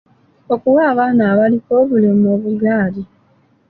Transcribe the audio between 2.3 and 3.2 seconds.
obugaali.